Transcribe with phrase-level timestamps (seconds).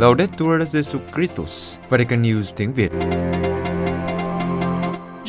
[0.00, 2.92] Laudetur Jesu Christus, Vatican News tiếng Việt.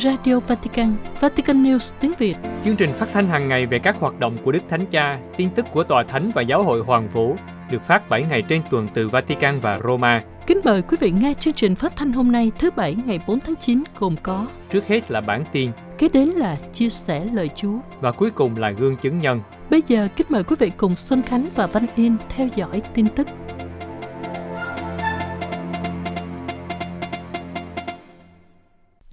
[0.04, 2.34] Radio Vatican, Vatican News tiếng Việt.
[2.64, 5.50] Chương trình phát thanh hàng ngày về các hoạt động của Đức Thánh Cha, tin
[5.50, 7.36] tức của Tòa Thánh và Giáo hội Hoàng Vũ
[7.70, 10.22] được phát 7 ngày trên tuần từ Vatican và Roma.
[10.46, 13.40] Kính mời quý vị nghe chương trình phát thanh hôm nay thứ Bảy ngày 4
[13.40, 15.70] tháng 9 gồm có Trước hết là bản tin
[16.02, 19.40] Kế đến là chia sẻ lời Chúa và cuối cùng là gương chứng nhân.
[19.70, 23.08] Bây giờ kính mời quý vị cùng Xuân Khánh và Văn Yên theo dõi tin
[23.08, 23.26] tức.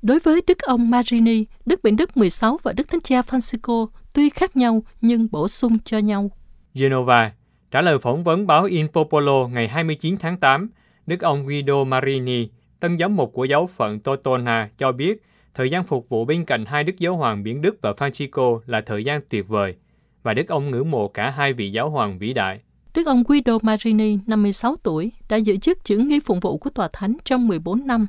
[0.02, 4.30] Đối với Đức ông Marini, Đức Biển Đức 16 và Đức Thánh Cha Francisco tuy
[4.30, 6.32] khác nhau nhưng bổ sung cho nhau.
[6.74, 7.32] Genova
[7.72, 10.70] trả lời phỏng vấn báo In Popolo ngày 29 tháng 8,
[11.06, 12.50] Đức ông Guido Marini,
[12.80, 16.66] tân giám mục của giáo phận Totona, cho biết thời gian phục vụ bên cạnh
[16.66, 19.76] hai đức giáo hoàng Biển Đức và Francisco là thời gian tuyệt vời,
[20.24, 22.60] và Đức ông ngưỡng mộ cả hai vị giáo hoàng vĩ đại.
[22.94, 26.90] Đức ông Guido Marini, 56 tuổi, đã giữ chức trưởng nghi phụng vụ của Tòa
[26.94, 28.08] Thánh trong 14 năm.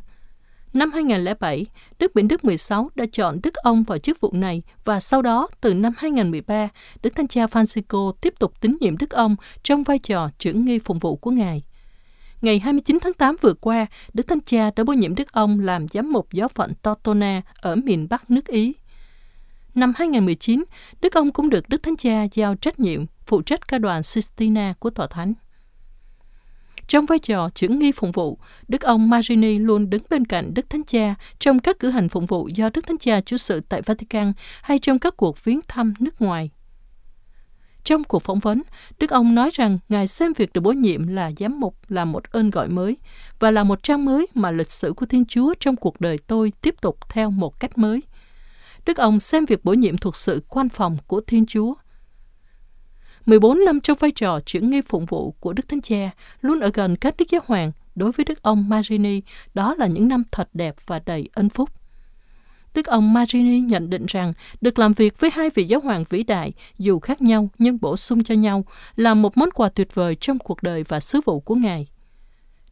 [0.73, 1.67] Năm 2007,
[1.99, 5.49] Đức Biển Đức 16 đã chọn Đức ông vào chức vụ này và sau đó,
[5.61, 6.69] từ năm 2013,
[7.03, 10.79] Đức Thánh Cha Francisco tiếp tục tín nhiệm Đức ông trong vai trò trưởng nghi
[10.79, 11.63] phụng vụ của Ngài.
[12.41, 15.89] Ngày 29 tháng 8 vừa qua, Đức Thánh Cha đã bổ nhiệm Đức ông làm
[15.89, 18.75] giám mục giáo phận Tortona ở miền Bắc nước Ý.
[19.75, 20.65] Năm 2019,
[21.01, 24.75] Đức ông cũng được Đức Thánh Cha giao trách nhiệm phụ trách ca đoàn Sistina
[24.79, 25.33] của Tòa Thánh.
[26.91, 28.39] Trong vai trò trưởng nghi phụng vụ,
[28.69, 32.27] Đức ông Marini luôn đứng bên cạnh Đức Thánh Cha trong các cử hành phụng
[32.27, 34.33] vụ do Đức Thánh Cha chủ sự tại Vatican
[34.63, 36.51] hay trong các cuộc viếng thăm nước ngoài.
[37.85, 38.63] Trong cuộc phỏng vấn,
[38.99, 42.25] Đức ông nói rằng Ngài xem việc được bổ nhiệm là giám mục là một
[42.25, 42.97] ơn gọi mới
[43.39, 46.53] và là một trang mới mà lịch sử của Thiên Chúa trong cuộc đời tôi
[46.61, 48.03] tiếp tục theo một cách mới.
[48.87, 51.75] Đức ông xem việc bổ nhiệm thuộc sự quan phòng của Thiên Chúa.
[53.27, 56.71] 14 năm trong vai trò trưởng nghi phụng vụ của Đức Thánh Cha, luôn ở
[56.75, 59.21] gần các Đức Giáo Hoàng, đối với Đức ông Marini,
[59.55, 61.71] đó là những năm thật đẹp và đầy ân phúc.
[62.75, 66.23] Đức ông Marini nhận định rằng được làm việc với hai vị giáo hoàng vĩ
[66.23, 68.65] đại, dù khác nhau nhưng bổ sung cho nhau,
[68.97, 71.87] là một món quà tuyệt vời trong cuộc đời và sứ vụ của Ngài.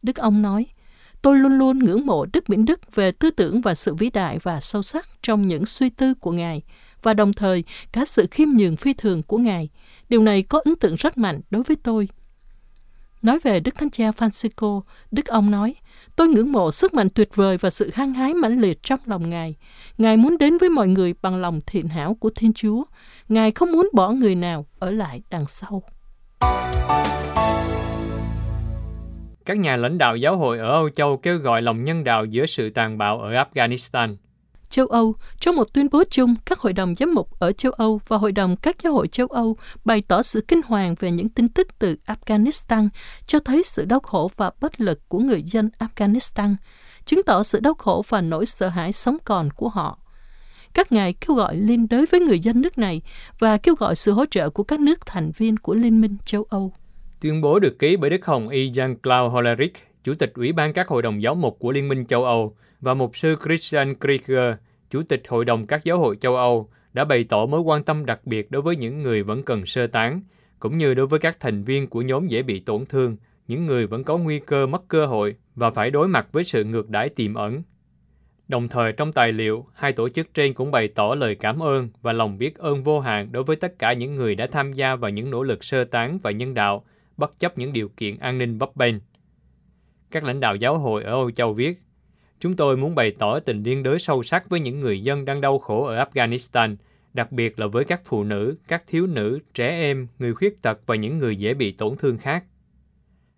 [0.01, 0.65] Đức ông nói,
[1.21, 4.37] tôi luôn luôn ngưỡng mộ Đức Miễn Đức về tư tưởng và sự vĩ đại
[4.43, 6.61] và sâu sắc trong những suy tư của Ngài,
[7.03, 9.69] và đồng thời cả sự khiêm nhường phi thường của Ngài.
[10.09, 12.09] Điều này có ấn tượng rất mạnh đối với tôi.
[13.21, 14.81] Nói về Đức Thánh Cha Francisco,
[15.11, 15.75] Đức ông nói,
[16.15, 19.29] Tôi ngưỡng mộ sức mạnh tuyệt vời và sự hăng hái mãnh liệt trong lòng
[19.29, 19.55] Ngài.
[19.97, 22.83] Ngài muốn đến với mọi người bằng lòng thiện hảo của Thiên Chúa.
[23.27, 25.83] Ngài không muốn bỏ người nào ở lại đằng sau.
[29.45, 32.45] Các nhà lãnh đạo giáo hội ở Âu Châu kêu gọi lòng nhân đạo giữa
[32.45, 34.15] sự tàn bạo ở Afghanistan–
[34.69, 38.01] châu Âu, trong một tuyên bố chung, các hội đồng giám mục ở châu Âu
[38.07, 41.29] và hội đồng các giáo hội châu Âu bày tỏ sự kinh hoàng về những
[41.29, 42.89] tin tức từ Afghanistan,
[43.25, 46.55] cho thấy sự đau khổ và bất lực của người dân Afghanistan,
[47.05, 49.99] chứng tỏ sự đau khổ và nỗi sợ hãi sống còn của họ.
[50.73, 53.01] Các ngài kêu gọi liên đới với người dân nước này
[53.39, 56.45] và kêu gọi sự hỗ trợ của các nước thành viên của Liên minh châu
[56.49, 56.73] Âu.
[57.19, 60.87] Tuyên bố được ký bởi Đức Hồng Y Jean-Claude Hollerich, Chủ tịch Ủy ban các
[60.87, 64.53] hội đồng giáo mục của Liên minh châu Âu, và mục sư Christian Krieger,
[64.89, 68.05] Chủ tịch Hội đồng các giáo hội châu Âu, đã bày tỏ mối quan tâm
[68.05, 70.21] đặc biệt đối với những người vẫn cần sơ tán,
[70.59, 73.17] cũng như đối với các thành viên của nhóm dễ bị tổn thương,
[73.47, 76.63] những người vẫn có nguy cơ mất cơ hội và phải đối mặt với sự
[76.63, 77.63] ngược đãi tiềm ẩn.
[78.47, 81.89] Đồng thời trong tài liệu, hai tổ chức trên cũng bày tỏ lời cảm ơn
[82.01, 84.95] và lòng biết ơn vô hạn đối với tất cả những người đã tham gia
[84.95, 86.85] vào những nỗ lực sơ tán và nhân đạo,
[87.17, 88.95] bất chấp những điều kiện an ninh bấp bênh.
[90.11, 91.79] Các lãnh đạo giáo hội ở Âu Châu viết,
[92.39, 95.41] Chúng tôi muốn bày tỏ tình liên đới sâu sắc với những người dân đang
[95.41, 96.75] đau khổ ở Afghanistan,
[97.13, 100.79] đặc biệt là với các phụ nữ, các thiếu nữ, trẻ em, người khuyết tật
[100.85, 102.43] và những người dễ bị tổn thương khác.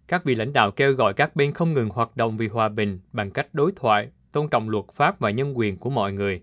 [0.08, 3.00] Các vị lãnh đạo kêu gọi các bên không ngừng hoạt động vì hòa bình
[3.14, 6.42] bằng cách đối thoại, tôn trọng luật pháp và nhân quyền của mọi người.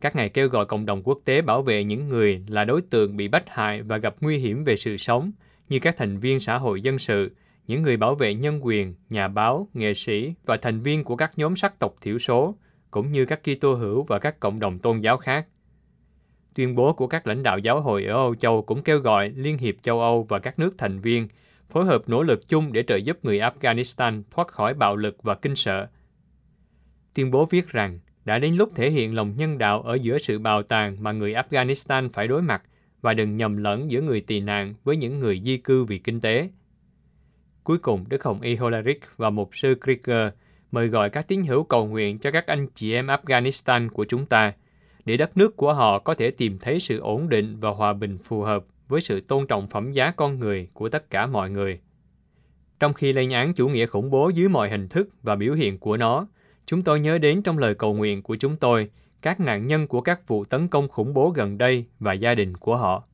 [0.00, 3.16] Các ngài kêu gọi cộng đồng quốc tế bảo vệ những người là đối tượng
[3.16, 5.32] bị bách hại và gặp nguy hiểm về sự sống,
[5.68, 7.30] như các thành viên xã hội dân sự,
[7.66, 11.32] những người bảo vệ nhân quyền, nhà báo, nghệ sĩ và thành viên của các
[11.36, 12.56] nhóm sắc tộc thiểu số,
[12.90, 15.46] cũng như các Kitô hữu và các cộng đồng tôn giáo khác.
[16.54, 19.58] Tuyên bố của các lãnh đạo giáo hội ở Âu Châu cũng kêu gọi Liên
[19.58, 21.28] hiệp châu Âu và các nước thành viên
[21.68, 25.34] phối hợp nỗ lực chung để trợ giúp người Afghanistan thoát khỏi bạo lực và
[25.34, 25.86] kinh sợ.
[27.14, 30.38] Tuyên bố viết rằng đã đến lúc thể hiện lòng nhân đạo ở giữa sự
[30.38, 32.62] bào tàn mà người Afghanistan phải đối mặt
[33.02, 36.20] và đừng nhầm lẫn giữa người tị nạn với những người di cư vì kinh
[36.20, 36.48] tế.
[37.64, 40.28] Cuối cùng, Đức Hồng Y Holaric và Mục sư Krieger
[40.72, 44.26] mời gọi các tín hữu cầu nguyện cho các anh chị em Afghanistan của chúng
[44.26, 44.52] ta,
[45.04, 48.18] để đất nước của họ có thể tìm thấy sự ổn định và hòa bình
[48.18, 51.80] phù hợp với sự tôn trọng phẩm giá con người của tất cả mọi người.
[52.80, 55.78] Trong khi lên án chủ nghĩa khủng bố dưới mọi hình thức và biểu hiện
[55.78, 56.26] của nó,
[56.66, 58.90] chúng tôi nhớ đến trong lời cầu nguyện của chúng tôi
[59.22, 62.56] các nạn nhân của các vụ tấn công khủng bố gần đây và gia đình
[62.56, 63.04] của họ.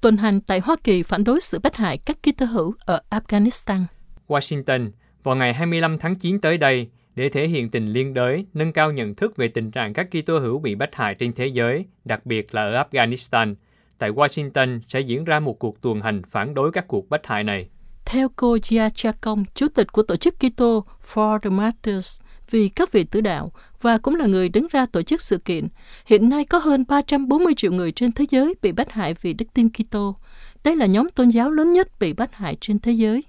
[0.00, 3.84] Tuần hành tại Hoa Kỳ phản đối sự bắt hại các Kitô hữu ở Afghanistan.
[4.28, 4.90] Washington,
[5.22, 8.92] vào ngày 25 tháng 9 tới đây, để thể hiện tình liên đới, nâng cao
[8.92, 12.26] nhận thức về tình trạng các Kitô hữu bị bắt hại trên thế giới, đặc
[12.26, 13.54] biệt là ở Afghanistan,
[13.98, 17.44] tại Washington sẽ diễn ra một cuộc tuần hành phản đối các cuộc bắt hại
[17.44, 17.68] này.
[18.04, 22.20] Theo cô Gia Cha Công, chủ tịch của tổ chức Kitô For the Martyrs,
[22.50, 25.68] vì các vị tử đạo và cũng là người đứng ra tổ chức sự kiện.
[26.06, 29.46] Hiện nay có hơn 340 triệu người trên thế giới bị bắt hại vì đức
[29.54, 30.16] tin Kitô.
[30.64, 33.24] Đây là nhóm tôn giáo lớn nhất bị bắt hại trên thế giới.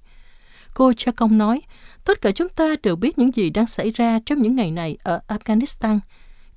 [0.73, 1.61] Cô Cha Công nói,
[2.05, 4.97] tất cả chúng ta đều biết những gì đang xảy ra trong những ngày này
[5.03, 5.99] ở Afghanistan.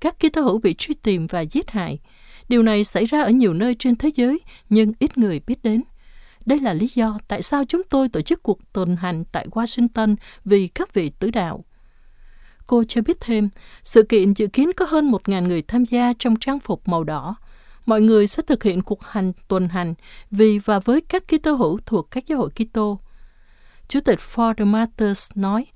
[0.01, 1.99] Các Kitô hữu bị truy tìm và giết hại.
[2.49, 5.83] Điều này xảy ra ở nhiều nơi trên thế giới, nhưng ít người biết đến.
[6.47, 10.17] Đây là lý do tại sao chúng tôi tổ chức cuộc tuần hành tại Washington
[10.45, 11.65] vì các vị tử đạo.
[12.67, 13.49] Cô cho biết thêm,
[13.83, 17.37] sự kiện dự kiến có hơn 1.000 người tham gia trong trang phục màu đỏ.
[17.87, 19.95] Mọi người sẽ thực hiện cuộc hành tuần hành
[20.31, 23.01] vì và với các Kitô hữu thuộc các giáo hội Kitô.
[23.89, 25.67] Chủ tịch Ford Matters nói,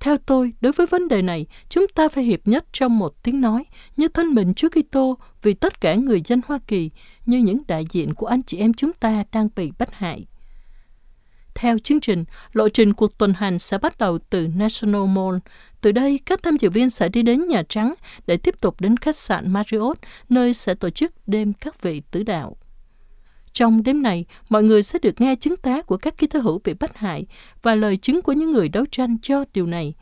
[0.00, 3.40] theo tôi, đối với vấn đề này, chúng ta phải hiệp nhất trong một tiếng
[3.40, 3.64] nói,
[3.96, 6.90] như thân mình Chúa Kitô vì tất cả người dân Hoa Kỳ,
[7.26, 10.26] như những đại diện của anh chị em chúng ta đang bị bắt hại.
[11.60, 15.36] Theo chương trình, lộ trình cuộc tuần hành sẽ bắt đầu từ National Mall.
[15.80, 17.94] Từ đây, các tham dự viên sẽ đi đến Nhà Trắng
[18.26, 22.22] để tiếp tục đến khách sạn Marriott, nơi sẽ tổ chức đêm các vị tử
[22.22, 22.56] đạo.
[23.52, 26.60] Trong đêm này, mọi người sẽ được nghe chứng tá của các ký thơ hữu
[26.64, 27.26] bị bắt hại
[27.62, 29.94] và lời chứng của những người đấu tranh cho điều này.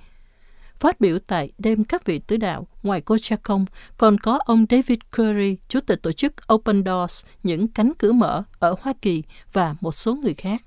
[0.80, 3.64] Phát biểu tại đêm các vị tứ đạo, ngoài cô cha công,
[3.96, 8.42] còn có ông David Curry, chủ tịch tổ chức Open Doors, những cánh cửa mở
[8.58, 10.62] ở Hoa Kỳ và một số người khác.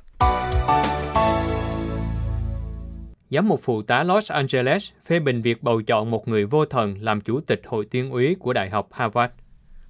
[3.31, 6.95] Giám mục phụ tá Los Angeles phê bình việc bầu chọn một người vô thần
[7.01, 9.33] làm chủ tịch hội tuyên úy của Đại học Harvard.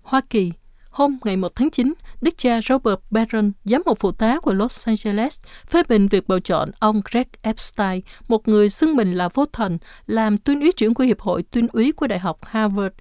[0.01, 0.51] Hoa Kỳ,
[0.89, 4.87] hôm ngày 1 tháng 9, đức cha Robert Barron, giám mục phụ tá của Los
[4.87, 9.45] Angeles, phê bình việc bầu chọn ông Greg Epstein, một người xưng mình là vô
[9.45, 9.77] thần,
[10.07, 12.95] làm tuyên úy trưởng của Hiệp hội tuyên úy của Đại học Harvard.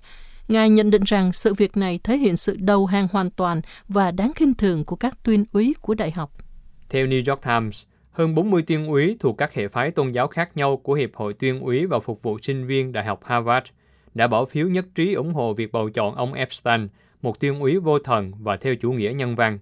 [0.48, 4.10] Ngài nhận định rằng sự việc này thể hiện sự đầu hàng hoàn toàn và
[4.10, 6.32] đáng khinh thường của các tuyên úy của đại học.
[6.90, 10.56] Theo New York Times, hơn 40 tuyên úy thuộc các hệ phái tôn giáo khác
[10.56, 13.66] nhau của Hiệp hội tuyên úy và phục vụ sinh viên Đại học Harvard
[14.14, 16.88] đã bỏ phiếu nhất trí ủng hộ việc bầu chọn ông Epstein,
[17.22, 19.58] một tuyên úy vô thần và theo chủ nghĩa nhân văn.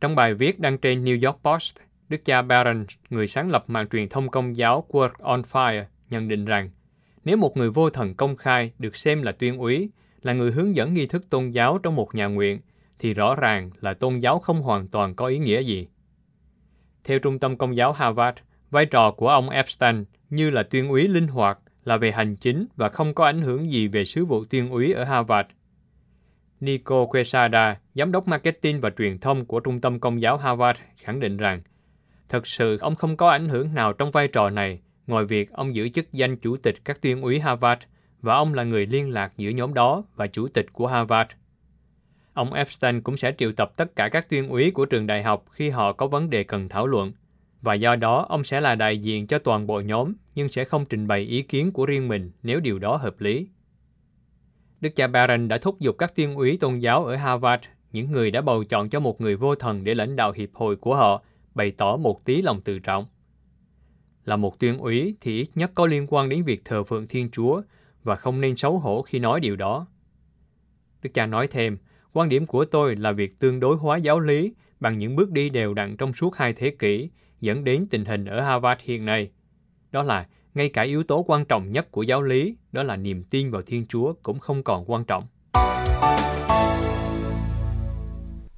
[0.00, 1.76] Trong bài viết đăng trên New York Post,
[2.08, 6.28] Đức cha Barron, người sáng lập mạng truyền thông công giáo World on Fire, nhận
[6.28, 6.70] định rằng
[7.24, 9.90] nếu một người vô thần công khai được xem là tuyên úy,
[10.22, 12.60] là người hướng dẫn nghi thức tôn giáo trong một nhà nguyện,
[12.98, 15.88] thì rõ ràng là tôn giáo không hoàn toàn có ý nghĩa gì.
[17.10, 18.38] Theo Trung tâm Công giáo Harvard,
[18.70, 22.66] vai trò của ông Epstein như là tuyên úy linh hoạt là về hành chính
[22.76, 25.48] và không có ảnh hưởng gì về sứ vụ tuyên úy ở Harvard.
[26.60, 31.20] Nico Quesada, giám đốc marketing và truyền thông của Trung tâm Công giáo Harvard, khẳng
[31.20, 31.62] định rằng
[32.28, 35.74] thật sự ông không có ảnh hưởng nào trong vai trò này ngoài việc ông
[35.74, 37.82] giữ chức danh chủ tịch các tuyên úy Harvard
[38.22, 41.30] và ông là người liên lạc giữa nhóm đó và chủ tịch của Harvard.
[42.40, 45.44] Ông Epstein cũng sẽ triệu tập tất cả các tuyên úy của trường đại học
[45.50, 47.12] khi họ có vấn đề cần thảo luận.
[47.62, 50.84] Và do đó, ông sẽ là đại diện cho toàn bộ nhóm, nhưng sẽ không
[50.84, 53.48] trình bày ý kiến của riêng mình nếu điều đó hợp lý.
[54.80, 58.30] Đức cha Barron đã thúc giục các tuyên úy tôn giáo ở Harvard, những người
[58.30, 61.22] đã bầu chọn cho một người vô thần để lãnh đạo hiệp hội của họ,
[61.54, 63.06] bày tỏ một tí lòng tự trọng.
[64.24, 67.30] Là một tuyên úy thì ít nhất có liên quan đến việc thờ phượng Thiên
[67.30, 67.62] Chúa
[68.02, 69.86] và không nên xấu hổ khi nói điều đó.
[71.02, 71.78] Đức cha nói thêm,
[72.12, 75.50] Quan điểm của tôi là việc tương đối hóa giáo lý bằng những bước đi
[75.50, 79.30] đều đặn trong suốt hai thế kỷ dẫn đến tình hình ở Harvard hiện nay.
[79.90, 83.24] Đó là ngay cả yếu tố quan trọng nhất của giáo lý, đó là niềm
[83.24, 85.24] tin vào Thiên Chúa cũng không còn quan trọng.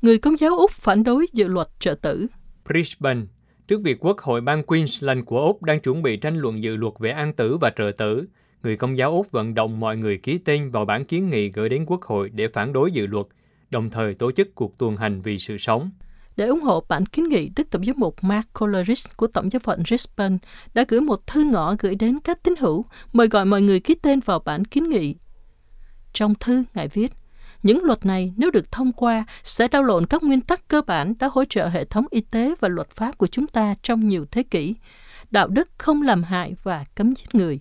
[0.02, 2.26] Người Công giáo Úc phản đối dự luật trợ tử.
[2.68, 3.21] Brisbane,
[3.68, 6.92] trước việc Quốc hội bang Queensland của Úc đang chuẩn bị tranh luận dự luật
[6.99, 8.26] về an tử và trợ tử,
[8.62, 11.68] người Công giáo Úc vận động mọi người ký tên vào bản kiến nghị gửi
[11.68, 13.26] đến Quốc hội để phản đối dự luật,
[13.72, 15.90] đồng thời tổ chức cuộc tuần hành vì sự sống.
[16.36, 19.60] Để ủng hộ bản kiến nghị, Đức Tổng giám mục Mark Coleridge của Tổng giáo
[19.60, 20.36] phận Brisbane
[20.74, 23.94] đã gửi một thư ngõ gửi đến các tín hữu, mời gọi mọi người ký
[23.94, 25.14] tên vào bản kiến nghị.
[26.12, 27.12] Trong thư, Ngài viết,
[27.62, 31.14] những luật này nếu được thông qua sẽ đau lộn các nguyên tắc cơ bản
[31.18, 34.26] đã hỗ trợ hệ thống y tế và luật pháp của chúng ta trong nhiều
[34.30, 34.74] thế kỷ.
[35.30, 37.58] Đạo đức không làm hại và cấm giết người.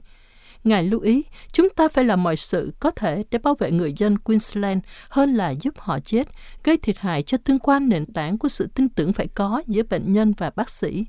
[0.63, 3.93] Ngài lưu ý, chúng ta phải làm mọi sự có thể để bảo vệ người
[3.97, 6.27] dân Queensland hơn là giúp họ chết,
[6.63, 9.83] gây thiệt hại cho tương quan nền tảng của sự tin tưởng phải có giữa
[9.83, 11.05] bệnh nhân và bác sĩ.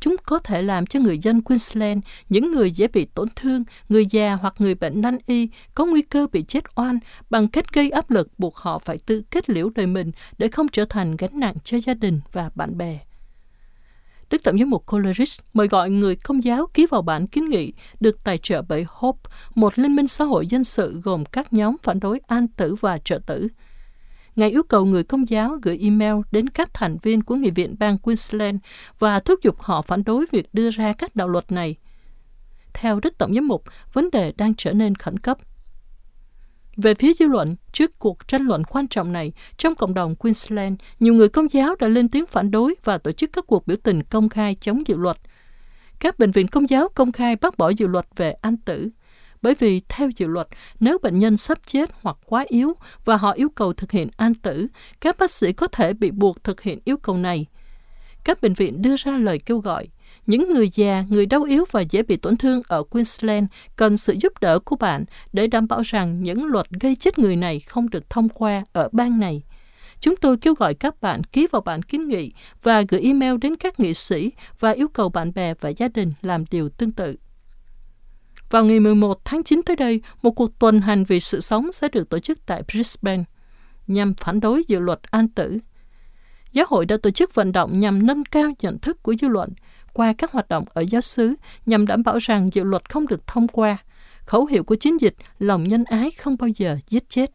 [0.00, 4.06] Chúng có thể làm cho người dân Queensland, những người dễ bị tổn thương, người
[4.10, 6.98] già hoặc người bệnh nan y, có nguy cơ bị chết oan
[7.30, 10.68] bằng cách gây áp lực buộc họ phải tự kết liễu đời mình để không
[10.68, 12.98] trở thành gánh nặng cho gia đình và bạn bè.
[14.30, 17.72] Đức Tổng giám mục Coleridge mời gọi người công giáo ký vào bản kiến nghị
[18.00, 21.76] được tài trợ bởi Hope, một liên minh xã hội dân sự gồm các nhóm
[21.82, 23.48] phản đối an tử và trợ tử.
[24.36, 27.76] Ngài yêu cầu người công giáo gửi email đến các thành viên của Nghị viện
[27.78, 28.56] bang Queensland
[28.98, 31.76] và thúc giục họ phản đối việc đưa ra các đạo luật này.
[32.74, 35.38] Theo Đức Tổng giám mục, vấn đề đang trở nên khẩn cấp.
[36.76, 40.74] Về phía dư luận, trước cuộc tranh luận quan trọng này, trong cộng đồng Queensland,
[41.00, 43.76] nhiều người công giáo đã lên tiếng phản đối và tổ chức các cuộc biểu
[43.82, 45.16] tình công khai chống dự luật.
[45.98, 48.88] Các bệnh viện công giáo công khai bác bỏ dự luật về an tử,
[49.42, 50.48] bởi vì theo dự luật,
[50.80, 52.72] nếu bệnh nhân sắp chết hoặc quá yếu
[53.04, 54.66] và họ yêu cầu thực hiện an tử,
[55.00, 57.46] các bác sĩ có thể bị buộc thực hiện yêu cầu này.
[58.24, 59.88] Các bệnh viện đưa ra lời kêu gọi
[60.26, 64.16] những người già, người đau yếu và dễ bị tổn thương ở Queensland cần sự
[64.20, 67.90] giúp đỡ của bạn để đảm bảo rằng những luật gây chết người này không
[67.90, 69.42] được thông qua ở bang này.
[70.00, 73.56] Chúng tôi kêu gọi các bạn ký vào bản kiến nghị và gửi email đến
[73.56, 77.16] các nghị sĩ và yêu cầu bạn bè và gia đình làm điều tương tự.
[78.50, 81.88] Vào ngày 11 tháng 9 tới đây, một cuộc tuần hành vì sự sống sẽ
[81.88, 83.24] được tổ chức tại Brisbane
[83.86, 85.58] nhằm phản đối dự luật an tử.
[86.52, 89.50] Giáo hội đã tổ chức vận động nhằm nâng cao nhận thức của dư luận
[89.94, 91.34] qua các hoạt động ở giáo xứ
[91.66, 93.76] nhằm đảm bảo rằng dự luật không được thông qua.
[94.24, 97.30] Khẩu hiệu của chiến dịch lòng nhân ái không bao giờ giết chết.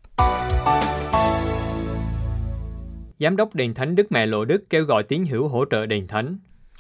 [3.19, 6.07] Giám đốc Đền Thánh Đức Mẹ Lộ Đức kêu gọi tín hữu hỗ trợ Đền
[6.07, 6.37] Thánh.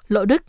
[0.07, 0.43] Lộ Đức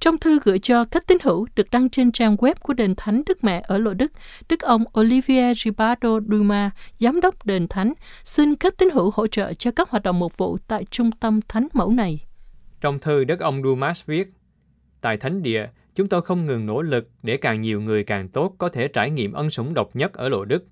[0.00, 3.22] trong thư gửi cho các tín hữu được đăng trên trang web của Đền Thánh
[3.26, 4.12] Đức Mẹ ở Lộ Đức,
[4.48, 7.92] Đức ông Olivier Ribardo Duma, Giám đốc Đền Thánh,
[8.24, 11.40] xin các tín hữu hỗ trợ cho các hoạt động mục vụ tại trung tâm
[11.48, 12.26] Thánh Mẫu này.
[12.80, 14.28] Trong thư, Đức ông Dumas viết,
[15.06, 18.54] Tại Thánh Địa, chúng tôi không ngừng nỗ lực để càng nhiều người càng tốt
[18.58, 20.64] có thể trải nghiệm ân sủng độc nhất ở Lộ Đức.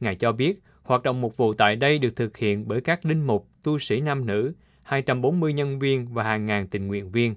[0.00, 3.26] Ngài cho biết, hoạt động mục vụ tại đây được thực hiện bởi các linh
[3.26, 7.34] mục, tu sĩ nam nữ, 240 nhân viên và hàng ngàn tình nguyện viên.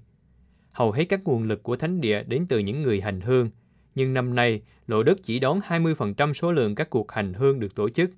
[0.72, 3.50] Hầu hết các nguồn lực của Thánh Địa đến từ những người hành hương,
[3.96, 7.76] nhưng năm nay, Lộ Đức chỉ đón 20% số lượng các cuộc hành hương được
[7.76, 8.12] tổ chức.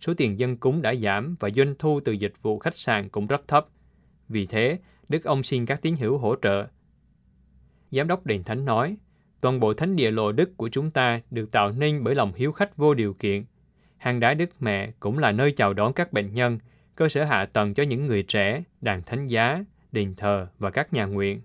[0.00, 3.26] Số tiền dân cúng đã giảm và doanh thu từ dịch vụ khách sạn cũng
[3.26, 3.66] rất thấp.
[4.28, 6.66] Vì thế, Đức ông xin các tín hữu hỗ trợ
[7.94, 8.96] Giám đốc Đền Thánh nói,
[9.40, 12.52] toàn bộ thánh địa lộ đức của chúng ta được tạo nên bởi lòng hiếu
[12.52, 13.44] khách vô điều kiện.
[13.96, 16.58] Hang đá Đức Mẹ cũng là nơi chào đón các bệnh nhân,
[16.94, 20.92] cơ sở hạ tầng cho những người trẻ, đàn thánh giá, đền thờ và các
[20.92, 21.40] nhà nguyện.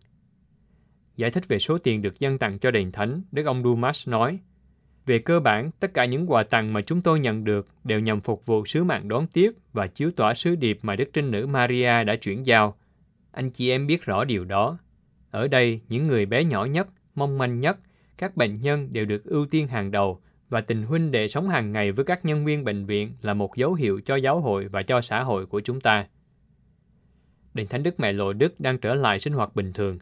[1.18, 4.40] Giải thích về số tiền được dân tặng cho đền thánh, Đức ông Dumas nói,
[5.06, 8.22] về cơ bản, tất cả những quà tặng mà chúng tôi nhận được đều nhằm
[8.22, 11.48] phục vụ sứ mạng đón tiếp và chiếu tỏa sứ điệp mà Đức Trinh Nữ
[11.48, 12.78] Maria đã chuyển giao.
[13.32, 14.78] Anh chị em biết rõ điều đó.
[15.32, 17.78] Ở đây, những người bé nhỏ nhất, mong manh nhất,
[18.18, 21.72] các bệnh nhân đều được ưu tiên hàng đầu và tình huynh đệ sống hàng
[21.72, 24.84] ngày với các nhân viên bệnh viện là một dấu hiệu cho giáo hội và
[24.84, 26.08] cho xã hội của chúng ta.
[27.54, 30.00] Đền Thánh Đức Mẹ Lộ Đức đang trở lại sinh hoạt bình thường.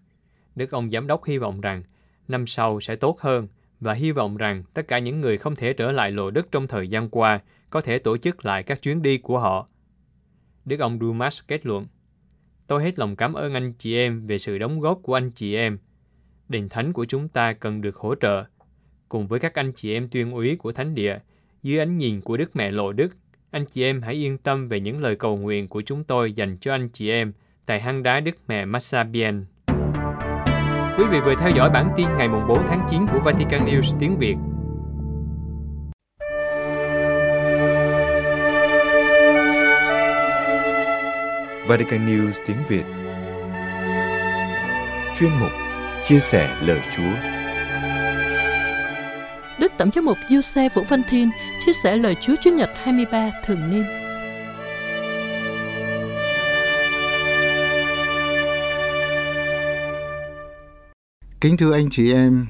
[0.55, 1.84] Đức ông Giám đốc hy vọng rằng
[2.27, 3.48] năm sau sẽ tốt hơn
[3.79, 6.67] và hy vọng rằng tất cả những người không thể trở lại Lộ Đức trong
[6.67, 9.67] thời gian qua có thể tổ chức lại các chuyến đi của họ.
[10.65, 11.88] Đức ông Dumas kết luận,
[12.67, 15.55] Tôi hết lòng cảm ơn anh chị em về sự đóng góp của anh chị
[15.55, 15.77] em.
[16.50, 18.43] Đền thánh của chúng ta cần được hỗ trợ.
[19.09, 21.17] Cùng với các anh chị em tuyên úy của thánh địa,
[21.63, 23.15] dưới ánh nhìn của Đức Mẹ Lộ Đức,
[23.51, 26.57] anh chị em hãy yên tâm về những lời cầu nguyện của chúng tôi dành
[26.57, 27.33] cho anh chị em
[27.65, 29.45] tại hang đá Đức Mẹ Massabian.
[30.97, 34.17] Quý vị vừa theo dõi bản tin ngày 4 tháng 9 của Vatican News tiếng
[34.17, 34.36] Việt.
[41.67, 42.83] Vatican News tiếng Việt
[45.19, 45.51] Chuyên mục
[46.03, 47.38] Chia sẻ lời Chúa
[49.59, 51.29] Đức Tổng giám mục Du Xe Vũ Văn Thiên
[51.65, 53.83] chia sẻ lời Chúa Chúa Nhật 23 thường niên.
[61.41, 62.47] Kính thưa anh chị em,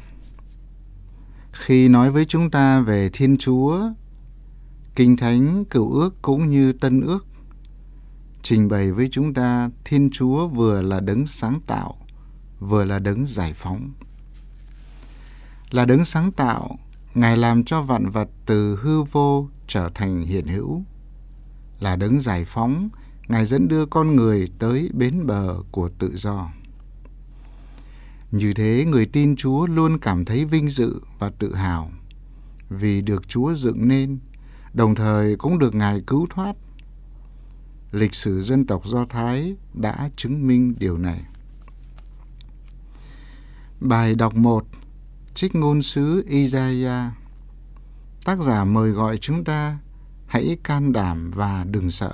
[1.51, 3.79] khi nói với chúng ta về Thiên Chúa,
[4.95, 7.26] Kinh Thánh, Cựu Ước cũng như Tân Ước
[8.49, 11.95] trình bày với chúng ta Thiên Chúa vừa là đấng sáng tạo,
[12.59, 13.91] vừa là đấng giải phóng.
[15.71, 16.77] Là đấng sáng tạo,
[17.15, 20.83] Ngài làm cho vạn vật từ hư vô trở thành hiện hữu.
[21.79, 22.89] Là đấng giải phóng,
[23.27, 26.49] Ngài dẫn đưa con người tới bến bờ của tự do.
[28.31, 31.91] Như thế, người tin Chúa luôn cảm thấy vinh dự và tự hào
[32.69, 34.19] vì được Chúa dựng nên,
[34.73, 36.55] đồng thời cũng được Ngài cứu thoát.
[37.91, 41.23] Lịch sử dân tộc Do Thái đã chứng minh điều này.
[43.79, 44.65] Bài đọc 1
[45.33, 47.11] Trích ngôn sứ Isaiah
[48.25, 49.77] Tác giả mời gọi chúng ta
[50.27, 52.13] hãy can đảm và đừng sợ.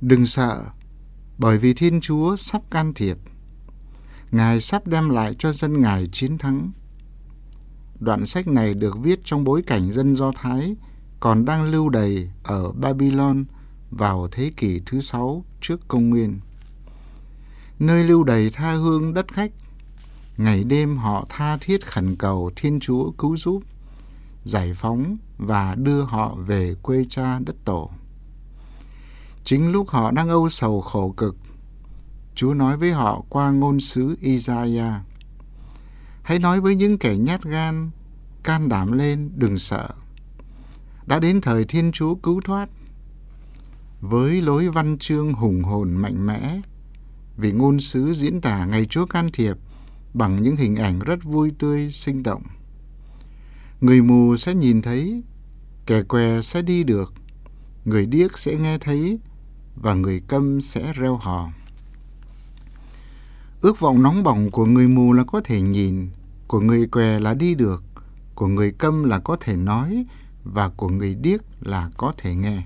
[0.00, 0.64] Đừng sợ,
[1.38, 3.18] bởi vì Thiên Chúa sắp can thiệp.
[4.30, 6.70] Ngài sắp đem lại cho dân Ngài chiến thắng.
[8.00, 10.76] Đoạn sách này được viết trong bối cảnh dân Do Thái
[11.20, 13.44] còn đang lưu đày ở Babylon
[13.90, 16.40] vào thế kỷ thứ sáu trước công nguyên.
[17.78, 19.50] Nơi lưu đầy tha hương đất khách,
[20.36, 23.62] ngày đêm họ tha thiết khẩn cầu Thiên Chúa cứu giúp,
[24.44, 27.90] giải phóng và đưa họ về quê cha đất tổ.
[29.44, 31.36] Chính lúc họ đang âu sầu khổ cực,
[32.34, 35.02] Chúa nói với họ qua ngôn sứ Isaiah.
[36.22, 37.90] Hãy nói với những kẻ nhát gan,
[38.42, 39.88] can đảm lên, đừng sợ.
[41.06, 42.68] Đã đến thời Thiên Chúa cứu thoát.
[44.00, 46.60] Với lối văn chương hùng hồn mạnh mẽ,
[47.36, 49.56] vì ngôn sứ diễn tả ngày Chúa can thiệp
[50.14, 52.42] bằng những hình ảnh rất vui tươi, sinh động.
[53.80, 55.22] Người mù sẽ nhìn thấy,
[55.86, 57.12] kẻ què sẽ đi được,
[57.84, 59.18] người điếc sẽ nghe thấy
[59.76, 61.48] và người câm sẽ reo hò.
[63.60, 66.08] Ước vọng nóng bỏng của người mù là có thể nhìn,
[66.48, 67.84] của người què là đi được,
[68.34, 70.06] của người câm là có thể nói
[70.44, 72.62] và của người điếc là có thể nghe.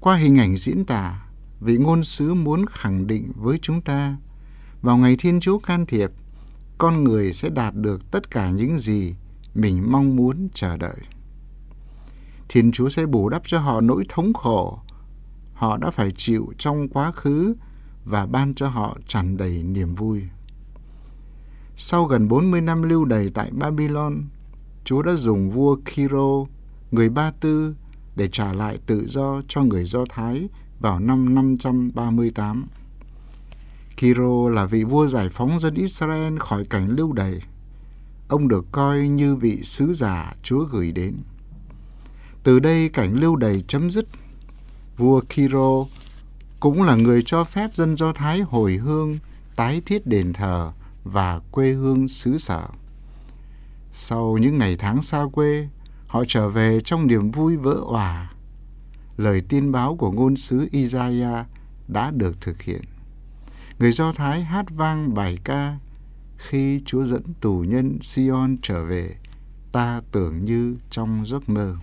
[0.00, 1.26] Qua hình ảnh diễn tả,
[1.60, 4.16] vị ngôn sứ muốn khẳng định với chúng ta,
[4.82, 6.10] vào ngày Thiên Chúa can thiệp,
[6.78, 9.14] con người sẽ đạt được tất cả những gì
[9.54, 10.96] mình mong muốn chờ đợi.
[12.48, 14.78] Thiên Chúa sẽ bù đắp cho họ nỗi thống khổ
[15.54, 17.54] họ đã phải chịu trong quá khứ
[18.04, 20.22] và ban cho họ tràn đầy niềm vui.
[21.76, 24.22] Sau gần 40 năm lưu đày tại Babylon,
[24.84, 26.46] Chúa đã dùng vua Kiro,
[26.90, 27.74] người Ba Tư,
[28.16, 30.48] để trả lại tự do cho người Do Thái
[30.80, 32.66] vào năm 538.
[33.96, 37.40] Kiro là vị vua giải phóng dân Israel khỏi cảnh lưu đày.
[38.28, 41.14] Ông được coi như vị sứ giả Chúa gửi đến.
[42.42, 44.06] Từ đây cảnh lưu đày chấm dứt.
[44.96, 45.84] Vua Kiro
[46.60, 49.18] cũng là người cho phép dân Do Thái hồi hương,
[49.56, 50.72] tái thiết đền thờ
[51.04, 52.66] và quê hương xứ sở.
[53.92, 55.68] Sau những ngày tháng xa quê,
[56.10, 58.30] họ trở về trong niềm vui vỡ òa.
[59.16, 61.46] Lời tin báo của ngôn sứ Isaiah
[61.88, 62.82] đã được thực hiện.
[63.78, 65.78] Người Do Thái hát vang bài ca
[66.36, 69.16] khi Chúa dẫn tù nhân Sion trở về,
[69.72, 71.76] ta tưởng như trong giấc mơ.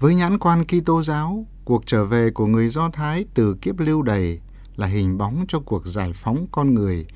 [0.00, 4.02] Với nhãn quan Kitô giáo, cuộc trở về của người Do Thái từ kiếp lưu
[4.02, 4.40] đày
[4.76, 7.06] là hình bóng cho cuộc giải phóng con người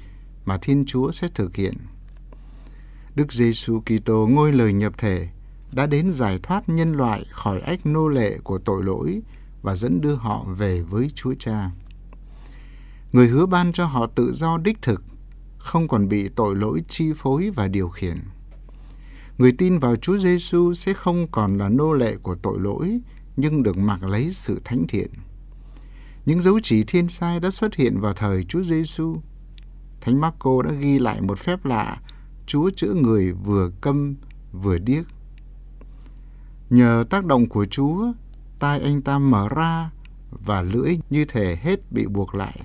[0.45, 1.75] mà Thiên Chúa sẽ thực hiện.
[3.15, 5.29] Đức Giêsu Kitô ngôi lời nhập thể
[5.73, 9.21] đã đến giải thoát nhân loại khỏi ách nô lệ của tội lỗi
[9.63, 11.71] và dẫn đưa họ về với Chúa Cha.
[13.13, 15.05] Người hứa ban cho họ tự do đích thực,
[15.59, 18.21] không còn bị tội lỗi chi phối và điều khiển.
[19.39, 23.01] Người tin vào Chúa Giêsu sẽ không còn là nô lệ của tội lỗi,
[23.37, 25.11] nhưng được mặc lấy sự thánh thiện.
[26.27, 29.17] Những dấu chỉ thiên sai đã xuất hiện vào thời Chúa Giêsu.
[30.01, 32.01] Thánh Marco đã ghi lại một phép lạ,
[32.51, 34.15] Chúa chữa người vừa câm
[34.53, 35.05] vừa điếc.
[36.71, 38.13] Nhờ tác động của Chúa,
[38.59, 39.91] tai anh ta mở ra
[40.31, 42.61] và lưỡi như thể hết bị buộc lại.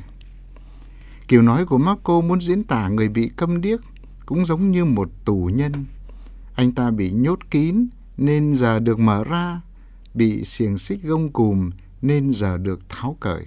[1.28, 3.80] Kiểu nói của Marco muốn diễn tả người bị câm điếc
[4.26, 5.71] cũng giống như một tù nhân.
[6.56, 9.62] Anh ta bị nhốt kín nên giờ được mở ra,
[10.13, 11.69] bị xiềng xích gông cùm
[12.02, 13.45] nên giờ được tháo cởi.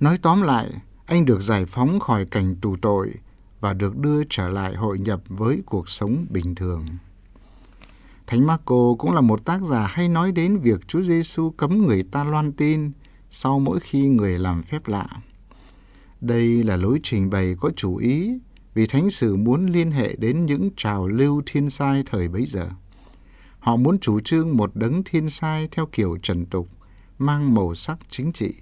[0.00, 0.70] Nói tóm lại,
[1.04, 3.14] anh được giải phóng khỏi cảnh tù tội
[3.60, 6.86] và được đưa trở lại hội nhập với cuộc sống bình thường.
[8.26, 12.02] Thánh Marco cũng là một tác giả hay nói đến việc Chúa Giêsu cấm người
[12.02, 12.92] ta loan tin
[13.30, 15.06] sau mỗi khi người làm phép lạ.
[16.20, 18.38] Đây là lối trình bày có chủ ý
[18.74, 22.68] vì Thánh Sử muốn liên hệ đến những trào lưu thiên sai thời bấy giờ.
[23.58, 26.68] Họ muốn chủ trương một đấng thiên sai theo kiểu trần tục,
[27.18, 28.54] mang màu sắc chính trị.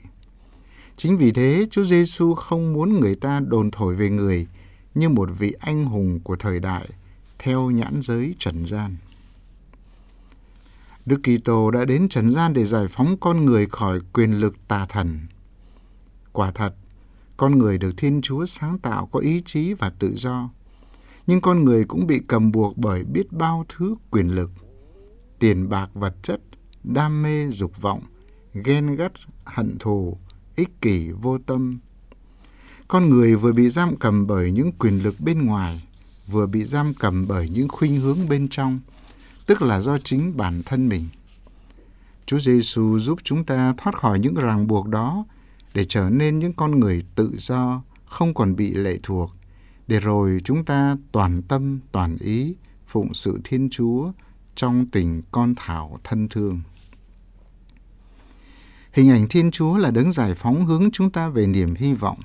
[0.96, 4.46] Chính vì thế, Chúa Giêsu không muốn người ta đồn thổi về người
[4.94, 6.88] như một vị anh hùng của thời đại,
[7.38, 8.96] theo nhãn giới trần gian.
[11.06, 14.86] Đức Kitô đã đến trần gian để giải phóng con người khỏi quyền lực tà
[14.86, 15.20] thần.
[16.32, 16.74] Quả thật,
[17.36, 20.50] con người được Thiên Chúa sáng tạo có ý chí và tự do,
[21.26, 24.50] nhưng con người cũng bị cầm buộc bởi biết bao thứ quyền lực,
[25.38, 26.40] tiền bạc vật chất,
[26.84, 28.02] đam mê dục vọng,
[28.54, 29.12] ghen gắt,
[29.44, 30.18] hận thù,
[30.56, 31.78] ích kỷ vô tâm.
[32.88, 35.82] Con người vừa bị giam cầm bởi những quyền lực bên ngoài,
[36.26, 38.80] vừa bị giam cầm bởi những khuynh hướng bên trong,
[39.46, 41.08] tức là do chính bản thân mình.
[42.26, 45.24] Chúa Giêsu giúp chúng ta thoát khỏi những ràng buộc đó
[45.74, 49.30] để trở nên những con người tự do, không còn bị lệ thuộc,
[49.86, 52.54] để rồi chúng ta toàn tâm, toàn ý
[52.86, 54.12] phụng sự Thiên Chúa
[54.54, 56.60] trong tình con thảo thân thương.
[58.92, 62.20] Hình ảnh Thiên Chúa là đấng giải phóng hướng chúng ta về niềm hy vọng.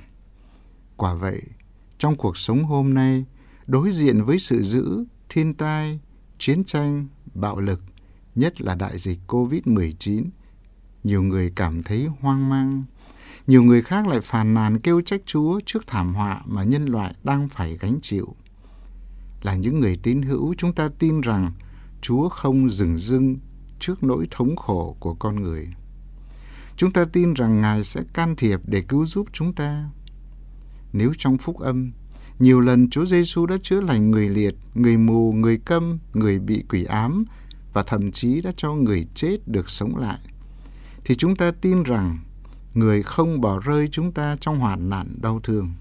[0.99, 1.41] Quả vậy,
[1.97, 3.25] trong cuộc sống hôm nay,
[3.67, 5.99] đối diện với sự dữ, thiên tai,
[6.37, 7.83] chiến tranh, bạo lực,
[8.35, 10.25] nhất là đại dịch COVID-19,
[11.03, 12.83] nhiều người cảm thấy hoang mang.
[13.47, 17.13] Nhiều người khác lại phàn nàn kêu trách Chúa trước thảm họa mà nhân loại
[17.23, 18.35] đang phải gánh chịu.
[19.41, 21.51] Là những người tín hữu, chúng ta tin rằng
[22.01, 23.37] Chúa không dừng dưng
[23.79, 25.67] trước nỗi thống khổ của con người.
[26.75, 29.89] Chúng ta tin rằng Ngài sẽ can thiệp để cứu giúp chúng ta.
[30.93, 31.91] Nếu trong phúc âm,
[32.39, 36.63] nhiều lần Chúa Giêsu đã chữa lành người liệt, người mù, người câm, người bị
[36.69, 37.25] quỷ ám
[37.73, 40.19] và thậm chí đã cho người chết được sống lại,
[41.05, 42.19] thì chúng ta tin rằng
[42.73, 45.73] người không bỏ rơi chúng ta trong hoạn nạn đau thương.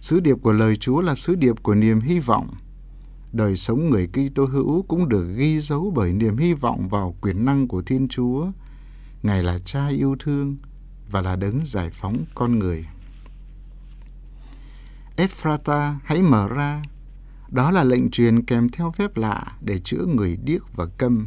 [0.00, 2.54] Sứ điệp của lời Chúa là sứ điệp của niềm hy vọng.
[3.32, 7.44] Đời sống người Kitô hữu cũng được ghi dấu bởi niềm hy vọng vào quyền
[7.44, 8.46] năng của Thiên Chúa.
[9.22, 10.56] Ngài là Cha yêu thương
[11.10, 12.86] và là đấng giải phóng con người.
[15.16, 16.82] Ephrata hãy mở ra.
[17.48, 21.26] Đó là lệnh truyền kèm theo phép lạ để chữa người điếc và câm.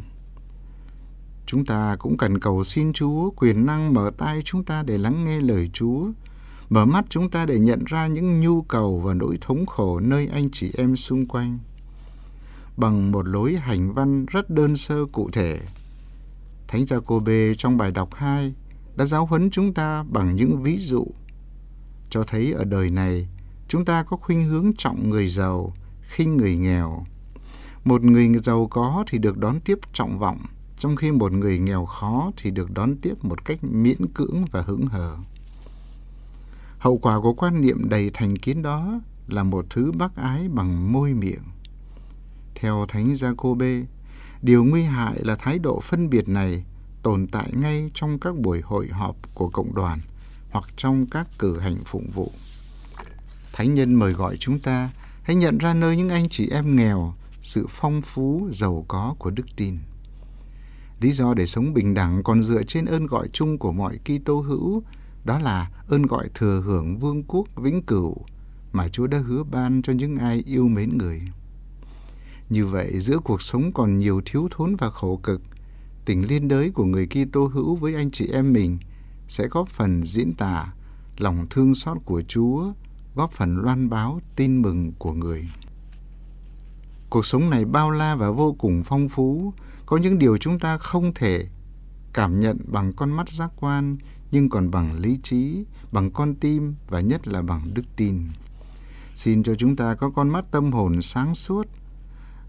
[1.46, 5.24] Chúng ta cũng cần cầu xin Chúa quyền năng mở tai chúng ta để lắng
[5.24, 6.06] nghe lời Chúa,
[6.68, 10.28] mở mắt chúng ta để nhận ra những nhu cầu và nỗi thống khổ nơi
[10.32, 11.58] anh chị em xung quanh.
[12.76, 15.60] Bằng một lối hành văn rất đơn sơ cụ thể,
[16.68, 18.54] Thánh Giacôbê trong bài đọc 2
[18.96, 21.06] đã giáo huấn chúng ta bằng những ví dụ
[22.10, 23.28] cho thấy ở đời này
[23.70, 27.04] chúng ta có khuynh hướng trọng người giàu, khinh người nghèo.
[27.84, 30.38] Một người giàu có thì được đón tiếp trọng vọng,
[30.78, 34.62] trong khi một người nghèo khó thì được đón tiếp một cách miễn cưỡng và
[34.62, 35.16] hững hờ.
[36.78, 40.92] Hậu quả của quan niệm đầy thành kiến đó là một thứ bác ái bằng
[40.92, 41.44] môi miệng.
[42.54, 43.84] Theo Thánh Giacôbê,
[44.42, 46.64] điều nguy hại là thái độ phân biệt này
[47.02, 50.00] tồn tại ngay trong các buổi hội họp của cộng đoàn
[50.50, 52.32] hoặc trong các cử hành phụng vụ.
[53.60, 54.90] Thánh nhân mời gọi chúng ta
[55.22, 59.30] hãy nhận ra nơi những anh chị em nghèo sự phong phú, giàu có của
[59.30, 59.78] đức tin.
[61.00, 64.40] Lý do để sống bình đẳng còn dựa trên ơn gọi chung của mọi Kitô
[64.40, 64.82] hữu,
[65.24, 68.16] đó là ơn gọi thừa hưởng vương quốc vĩnh cửu
[68.72, 71.22] mà Chúa đã hứa ban cho những ai yêu mến người.
[72.50, 75.42] Như vậy, giữa cuộc sống còn nhiều thiếu thốn và khổ cực,
[76.04, 78.78] tình liên đới của người Kitô hữu với anh chị em mình
[79.28, 80.72] sẽ góp phần diễn tả
[81.16, 82.72] lòng thương xót của Chúa
[83.14, 85.48] góp phần loan báo tin mừng của người.
[87.10, 89.52] Cuộc sống này bao la và vô cùng phong phú,
[89.86, 91.46] có những điều chúng ta không thể
[92.12, 93.96] cảm nhận bằng con mắt giác quan,
[94.30, 98.28] nhưng còn bằng lý trí, bằng con tim và nhất là bằng đức tin.
[99.14, 101.68] Xin cho chúng ta có con mắt tâm hồn sáng suốt.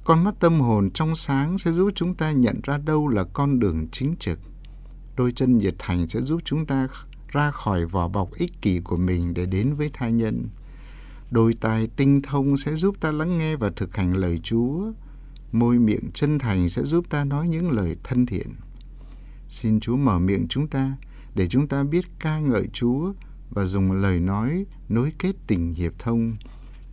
[0.04, 3.60] Con mắt tâm hồn trong sáng sẽ giúp chúng ta nhận ra đâu là con
[3.60, 4.40] đường chính trực.
[5.16, 6.88] Đôi chân nhiệt thành sẽ giúp chúng ta
[7.32, 10.48] ra khỏi vỏ bọc ích kỷ của mình để đến với tha nhân.
[11.32, 14.92] Đôi tai tinh thông sẽ giúp ta lắng nghe và thực hành lời Chúa.
[15.52, 18.48] Môi miệng chân thành sẽ giúp ta nói những lời thân thiện.
[19.50, 20.98] Xin Chúa mở miệng chúng ta
[21.36, 23.14] để chúng ta biết ca ngợi Chúa
[23.50, 26.36] và dùng lời nói nối kết tình hiệp thông.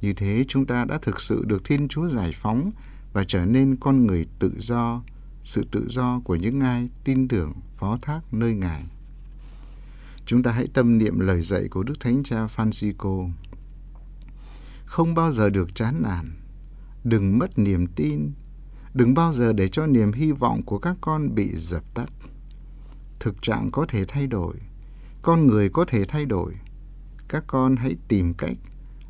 [0.01, 2.71] Như thế chúng ta đã thực sự được Thiên Chúa giải phóng
[3.13, 5.03] và trở nên con người tự do,
[5.43, 8.85] sự tự do của những ai tin tưởng phó thác nơi Ngài.
[10.29, 13.31] Chúng ta hãy tâm niệm lời dạy của Đức Thánh Cha Francisco.
[14.85, 16.33] Không bao giờ được chán nản,
[17.05, 18.33] đừng mất niềm tin,
[18.95, 22.11] đừng bao giờ để cho niềm hy vọng của các con bị dập tắt.
[23.21, 24.55] Thực trạng có thể thay đổi,
[25.23, 26.55] con người có thể thay đổi.
[27.29, 28.57] Các con hãy tìm cách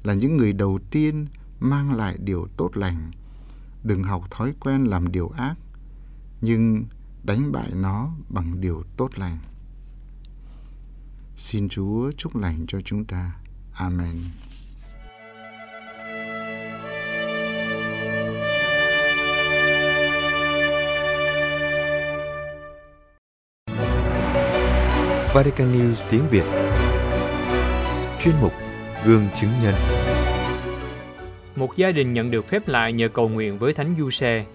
[0.02, 1.26] là những người đầu tiên
[1.60, 3.10] mang lại điều tốt lành.
[3.84, 5.54] Đừng học thói quen làm điều ác,
[6.40, 6.84] nhưng
[7.24, 9.38] đánh bại nó bằng điều tốt lành.
[11.38, 13.32] Xin Chúa chúc lành cho chúng ta.
[13.74, 14.16] Amen.
[25.34, 26.44] Vatican News tiếng Việt
[28.20, 28.52] Chuyên mục
[29.06, 29.74] Gương chứng nhân
[31.56, 34.46] Một gia đình nhận được phép lạ nhờ cầu nguyện với Thánh Du Xe.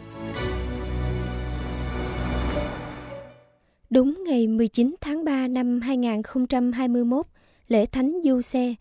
[3.89, 7.25] Đúng ngày 19 tháng 3 năm 2021,
[7.67, 8.75] lễ Thánh Du Xe,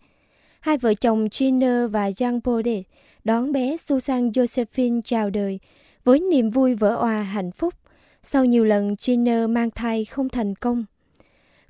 [0.59, 2.85] hai vợ chồng Gina và Jean Baudet
[3.23, 5.59] đón bé Susan Josephine chào đời
[6.03, 7.73] với niềm vui vỡ òa hạnh phúc
[8.23, 10.85] sau nhiều lần Gina mang thai không thành công.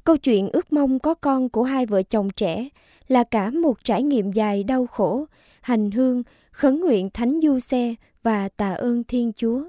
[0.04, 2.70] Câu chuyện ước mong có con của hai vợ chồng trẻ
[3.08, 5.26] là cả một trải nghiệm dài đau khổ,
[5.62, 9.64] hành hương, khấn nguyện thánh du xe và tạ ơn Thiên Chúa.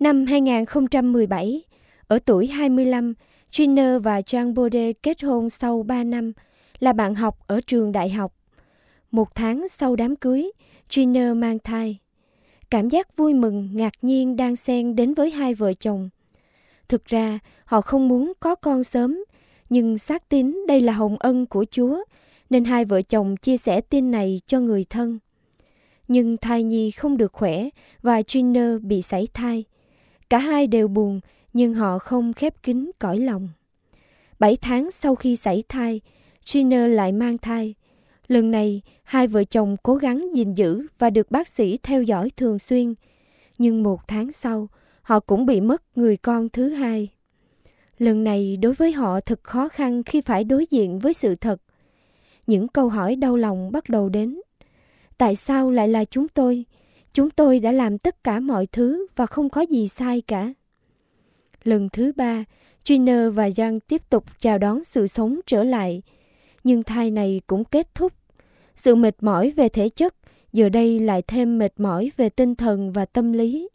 [0.00, 1.62] Năm 2017,
[2.08, 3.14] ở tuổi 25,
[3.50, 6.32] Trainer và Jean Bode kết hôn sau 3 năm,
[6.78, 8.34] là bạn học ở trường đại học.
[9.10, 10.50] Một tháng sau đám cưới,
[10.88, 11.98] Trainer mang thai.
[12.70, 16.08] Cảm giác vui mừng, ngạc nhiên đang xen đến với hai vợ chồng.
[16.88, 19.24] Thực ra, họ không muốn có con sớm,
[19.70, 22.04] nhưng xác tín đây là hồng ân của Chúa,
[22.50, 25.18] nên hai vợ chồng chia sẻ tin này cho người thân.
[26.08, 27.68] Nhưng thai nhi không được khỏe
[28.02, 29.64] và Trainer bị sảy thai.
[30.30, 31.20] Cả hai đều buồn,
[31.52, 33.48] nhưng họ không khép kín cõi lòng.
[34.38, 36.00] Bảy tháng sau khi sảy thai,
[36.44, 37.74] Gina lại mang thai.
[38.28, 42.30] Lần này, hai vợ chồng cố gắng gìn giữ và được bác sĩ theo dõi
[42.36, 42.94] thường xuyên.
[43.58, 44.68] Nhưng một tháng sau,
[45.02, 47.08] họ cũng bị mất người con thứ hai.
[47.98, 51.60] Lần này đối với họ thật khó khăn khi phải đối diện với sự thật.
[52.46, 54.40] Những câu hỏi đau lòng bắt đầu đến.
[55.18, 56.64] Tại sao lại là chúng tôi?
[57.12, 60.52] Chúng tôi đã làm tất cả mọi thứ và không có gì sai cả.
[61.68, 62.44] Lần thứ ba,
[62.84, 66.02] Gina và Giang tiếp tục chào đón sự sống trở lại.
[66.64, 68.12] Nhưng thai này cũng kết thúc.
[68.76, 70.14] Sự mệt mỏi về thể chất
[70.52, 73.68] giờ đây lại thêm mệt mỏi về tinh thần và tâm lý.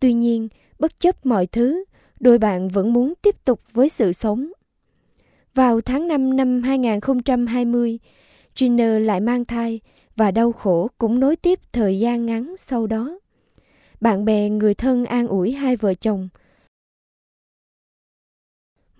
[0.00, 1.84] Tuy nhiên, bất chấp mọi thứ,
[2.20, 4.52] đôi bạn vẫn muốn tiếp tục với sự sống.
[5.54, 7.98] Vào tháng 5 năm 2020,
[8.56, 9.80] Gina lại mang thai
[10.16, 13.18] và đau khổ cũng nối tiếp thời gian ngắn sau đó.
[14.00, 16.28] Bạn bè, người thân an ủi hai vợ chồng.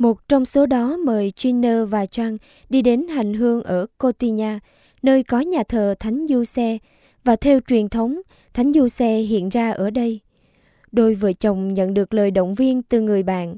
[0.03, 2.39] Một trong số đó mời Gina và Trang
[2.69, 4.61] đi đến hành hương ở Cotigna,
[5.03, 6.79] nơi có nhà thờ Thánh Du Xe,
[7.25, 8.21] và theo truyền thống,
[8.55, 10.21] Thánh Du Xe hiện ra ở đây.
[10.93, 13.57] Đôi vợ chồng nhận được lời động viên từ người bạn.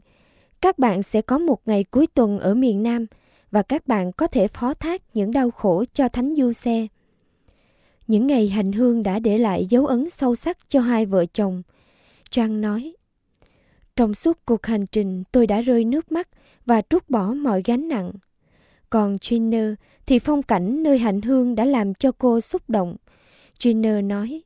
[0.61, 3.07] Các bạn sẽ có một ngày cuối tuần ở miền Nam
[3.51, 6.87] và các bạn có thể phó thác những đau khổ cho Thánh Du Xe.
[8.07, 11.63] Những ngày hành hương đã để lại dấu ấn sâu sắc cho hai vợ chồng.
[12.31, 12.95] Trang nói,
[13.97, 16.29] trong suốt cuộc hành trình tôi đã rơi nước mắt
[16.67, 18.13] và trút bỏ mọi gánh nặng.
[18.91, 19.75] Còn Trainer
[20.07, 22.97] thì phong cảnh nơi hành hương đã làm cho cô xúc động.
[23.59, 24.43] Trainer nói,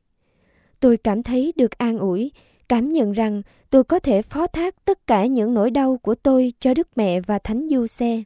[0.79, 2.31] Tôi cảm thấy được an ủi,
[2.69, 6.53] cảm nhận rằng tôi có thể phó thác tất cả những nỗi đau của tôi
[6.59, 8.23] cho Đức Mẹ và Thánh Du Xe.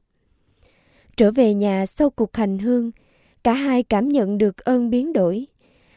[1.18, 2.92] Trở về nhà sau cuộc hành hương,
[3.44, 5.48] cả hai cảm nhận được ơn biến đổi.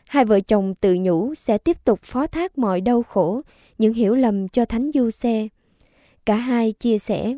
[0.06, 3.40] Hai vợ chồng tự nhủ sẽ tiếp tục phó thác mọi đau khổ,
[3.78, 5.48] những hiểu lầm cho Thánh Du Xe.
[6.26, 7.34] Cả hai chia sẻ.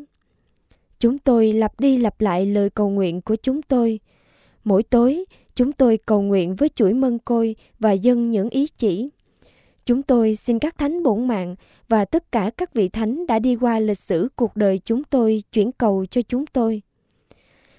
[0.99, 3.99] Chúng tôi lặp đi lặp lại lời cầu nguyện của chúng tôi.
[4.63, 9.09] Mỗi tối, chúng tôi cầu nguyện với chuỗi mân côi và dâng những ý chỉ.
[9.85, 11.55] Chúng tôi xin các thánh bổn mạng
[11.87, 15.43] và tất cả các vị thánh đã đi qua lịch sử cuộc đời chúng tôi
[15.53, 16.81] chuyển cầu cho chúng tôi.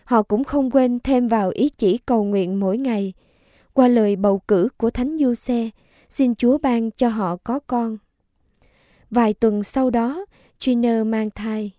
[0.05, 3.13] Họ cũng không quên thêm vào ý chỉ cầu nguyện mỗi ngày.
[3.73, 5.71] Qua lời bầu cử của Thánh Du Xe,
[6.09, 7.99] xin Chúa ban cho họ có con.
[9.11, 10.25] Vài tuần sau đó,
[10.59, 11.71] Trina mang thai.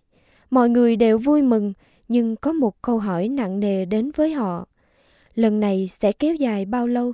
[0.50, 1.74] Mọi người đều vui mừng,
[2.08, 4.68] nhưng có một câu hỏi nặng nề đến với họ.
[5.36, 7.14] Lần này sẽ kéo dài bao lâu?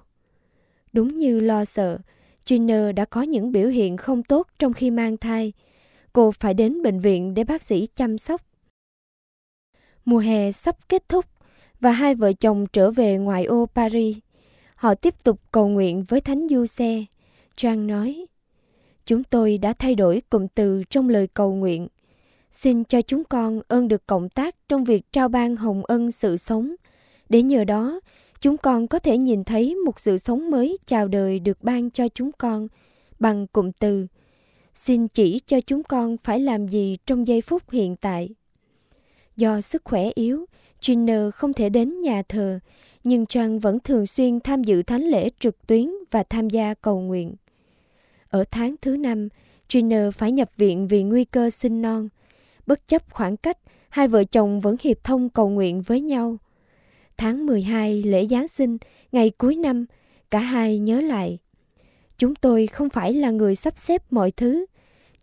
[0.94, 1.98] Đúng như lo sợ,
[2.46, 5.54] Trina đã có những biểu hiện không tốt trong khi mang thai.
[6.14, 8.42] Cô phải đến bệnh viện để bác sĩ chăm sóc.
[10.06, 11.26] Mùa hè sắp kết thúc
[11.80, 14.18] và hai vợ chồng trở về ngoại ô Paris.
[14.78, 17.06] Họ tiếp tục cầu nguyện với Thánh Du Xe.
[17.56, 18.26] Trang nói,
[19.06, 21.88] Chúng tôi đã thay đổi cụm từ trong lời cầu nguyện.
[22.52, 26.38] Xin cho chúng con ơn được cộng tác trong việc trao ban hồng ân sự
[26.38, 26.76] sống,
[27.30, 28.00] để nhờ đó
[28.42, 32.08] chúng con có thể nhìn thấy một sự sống mới chào đời được ban cho
[32.10, 32.68] chúng con
[33.20, 34.08] bằng cụm từ
[34.74, 38.30] xin chỉ cho chúng con phải làm gì trong giây phút hiện tại
[39.36, 40.46] do sức khỏe yếu
[40.82, 42.60] Gina không thể đến nhà thờ
[43.08, 47.00] nhưng Trang vẫn thường xuyên tham dự thánh lễ trực tuyến và tham gia cầu
[47.00, 47.36] nguyện.
[48.30, 49.28] Ở tháng thứ năm,
[49.68, 52.10] Trina phải nhập viện vì nguy cơ sinh non.
[52.66, 53.58] Bất chấp khoảng cách,
[53.90, 56.38] hai vợ chồng vẫn hiệp thông cầu nguyện với nhau.
[57.18, 58.78] Tháng 12 lễ Giáng sinh,
[59.12, 59.86] ngày cuối năm,
[60.32, 61.38] cả hai nhớ lại.
[62.18, 64.66] Chúng tôi không phải là người sắp xếp mọi thứ.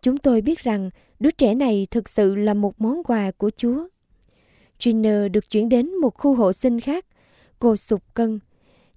[0.01, 3.87] Chúng tôi biết rằng đứa trẻ này thực sự là một món quà của Chúa.
[4.77, 7.05] Trina được chuyển đến một khu hộ sinh khác.
[7.59, 8.39] Cô sụt cân.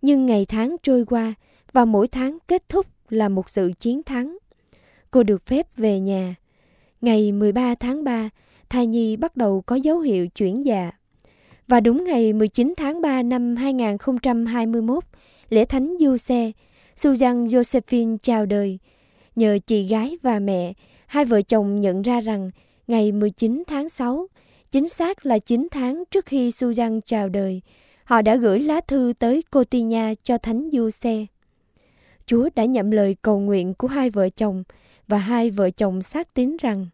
[0.03, 1.35] Nhưng ngày tháng trôi qua
[1.73, 4.38] và mỗi tháng kết thúc là một sự chiến thắng.
[5.11, 6.35] Cô được phép về nhà.
[7.01, 8.31] Ngày 13 tháng 3,
[8.68, 10.90] thai nhi bắt đầu có dấu hiệu chuyển dạ.
[11.68, 15.05] Và đúng ngày 19 tháng 3 năm 2021,
[15.49, 16.53] lễ thánh du xe,
[16.97, 18.79] Susan Josephine chào đời.
[19.37, 20.73] Nhờ chị gái và mẹ,
[21.07, 22.51] hai vợ chồng nhận ra rằng
[22.87, 24.27] ngày 19 tháng 6,
[24.71, 27.62] chính xác là 9 tháng trước khi Susan chào đời,
[28.09, 31.27] họ đã gửi lá thư tới Cotinha cho Thánh Du Xe.
[32.27, 34.62] Chúa đã nhậm lời cầu nguyện của hai vợ chồng
[35.09, 36.87] và hai vợ chồng xác tín rằng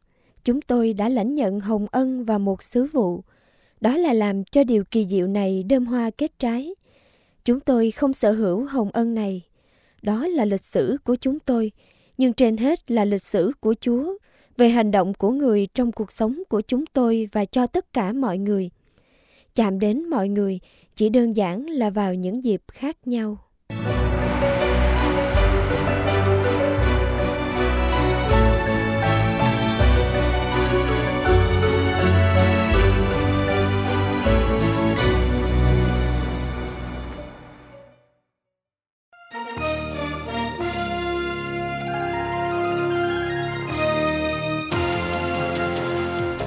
[0.45, 3.21] chúng tôi đã lãnh nhận hồng ân và một sứ vụ.
[3.81, 6.75] Đó là làm cho điều kỳ diệu này đơm hoa kết trái.
[7.45, 9.43] Chúng tôi không sở hữu hồng ân này.
[10.03, 11.73] Đó là lịch sử của chúng tôi,
[12.19, 14.15] nhưng trên hết là lịch sử của Chúa
[14.57, 18.13] về hành động của người trong cuộc sống của chúng tôi và cho tất cả
[18.13, 18.71] mọi người.
[19.55, 20.61] Chạm đến mọi người
[20.97, 23.39] chỉ đơn giản là vào những dịp khác nhau.